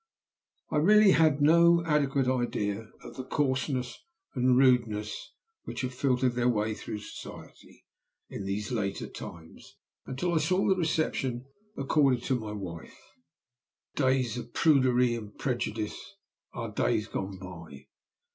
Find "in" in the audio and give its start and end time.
8.27-8.43